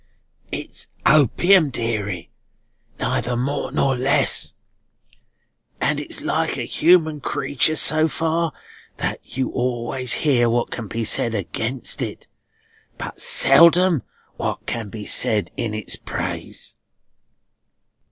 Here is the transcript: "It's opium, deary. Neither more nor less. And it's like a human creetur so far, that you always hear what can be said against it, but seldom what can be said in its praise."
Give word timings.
"It's 0.51 0.87
opium, 1.05 1.69
deary. 1.69 2.31
Neither 2.99 3.37
more 3.37 3.71
nor 3.71 3.95
less. 3.95 4.55
And 5.79 5.99
it's 5.99 6.23
like 6.23 6.57
a 6.57 6.63
human 6.63 7.19
creetur 7.21 7.75
so 7.75 8.07
far, 8.07 8.51
that 8.97 9.19
you 9.23 9.51
always 9.51 10.13
hear 10.25 10.49
what 10.49 10.71
can 10.71 10.87
be 10.87 11.03
said 11.03 11.35
against 11.35 12.01
it, 12.01 12.27
but 12.97 13.21
seldom 13.21 14.01
what 14.37 14.65
can 14.65 14.89
be 14.89 15.05
said 15.05 15.51
in 15.55 15.75
its 15.75 15.97
praise." 15.97 16.75